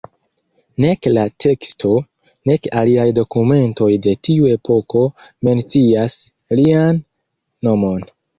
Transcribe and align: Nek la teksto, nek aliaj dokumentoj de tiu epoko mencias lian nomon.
Nek 0.83 1.07
la 1.11 1.25
teksto, 1.43 1.91
nek 2.51 2.65
aliaj 2.83 3.05
dokumentoj 3.19 3.91
de 4.07 4.15
tiu 4.29 4.49
epoko 4.55 5.05
mencias 5.51 6.17
lian 6.63 7.01
nomon. 7.71 8.05